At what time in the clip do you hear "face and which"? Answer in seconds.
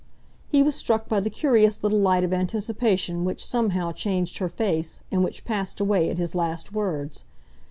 4.49-5.45